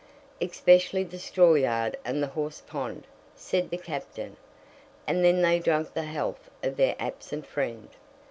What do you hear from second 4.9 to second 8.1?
And then they drank the health of their absent friend.